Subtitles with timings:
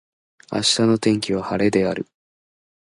[0.51, 2.07] 明日の天気は晴れである。